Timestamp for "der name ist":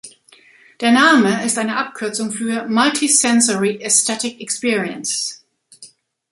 0.79-1.59